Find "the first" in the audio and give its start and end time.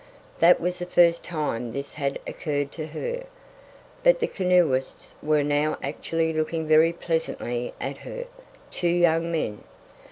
0.79-1.23